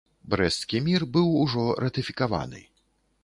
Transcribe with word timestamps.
Брэсцкі 0.33 0.81
мір 0.85 1.05
быў 1.17 1.27
ужо 1.43 1.65
ратыфікаваны. 1.87 2.61